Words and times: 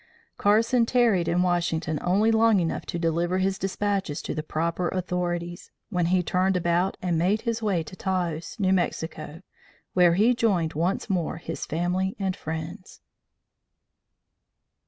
Carson 0.35 0.83
tarried 0.87 1.27
in 1.27 1.43
Washington 1.43 1.99
only 2.01 2.31
long 2.31 2.59
enough 2.59 2.87
to 2.87 2.97
deliver 2.97 3.37
his 3.37 3.59
despatches 3.59 4.23
to 4.23 4.33
the 4.33 4.41
proper 4.41 4.87
authorities, 4.87 5.69
when 5.91 6.07
he 6.07 6.23
turned 6.23 6.57
about 6.57 6.97
and 7.03 7.19
made 7.19 7.41
his 7.41 7.61
way 7.61 7.83
to 7.83 7.95
Taos, 7.95 8.59
New 8.59 8.73
Mexico, 8.73 9.43
where 9.93 10.15
he 10.15 10.33
joined 10.33 10.73
once 10.73 11.07
more 11.07 11.37
his 11.37 11.67
family 11.67 12.15
and 12.17 12.35
friends. 12.35 12.99